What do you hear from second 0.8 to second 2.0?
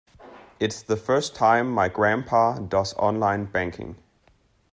the first time my